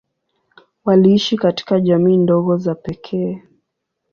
[0.85, 3.43] Waliishi katika jamii ndogo za pekee.